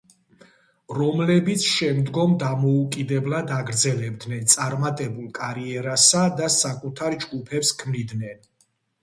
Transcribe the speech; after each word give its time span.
რომლებიც 0.99 1.65
შემდგომ 1.73 2.33
დამოუკიდებლად 2.43 3.53
აგრძელებდნენ 3.57 4.49
წარმატებულ 4.55 5.29
კარიერასა 5.41 6.25
და 6.41 6.51
საკუთარ 6.57 7.19
ჯგუფებს 7.27 7.73
ქმნიდნენ. 7.85 8.45